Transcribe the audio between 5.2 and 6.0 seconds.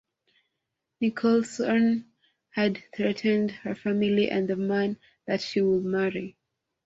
that she would